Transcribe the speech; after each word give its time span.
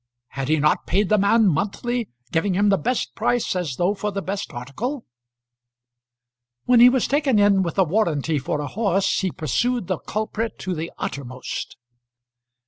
Had 0.29 0.47
he 0.49 0.57
not 0.57 0.87
paid 0.87 1.09
the 1.09 1.19
man 1.19 1.47
monthly, 1.47 2.09
giving 2.31 2.55
him 2.55 2.69
the 2.69 2.77
best 2.79 3.13
price 3.13 3.55
as 3.55 3.75
though 3.75 3.93
for 3.93 4.09
the 4.11 4.23
best 4.23 4.51
article? 4.51 5.05
When 6.65 6.79
he 6.79 6.89
was 6.89 7.07
taken 7.07 7.37
in 7.37 7.61
with 7.61 7.77
a 7.77 7.83
warranty 7.83 8.39
for 8.39 8.61
a 8.61 8.67
horse, 8.67 9.19
he 9.19 9.29
pursued 9.31 9.85
the 9.85 9.99
culprit 9.99 10.57
to 10.57 10.73
the 10.73 10.91
uttermost. 10.97 11.77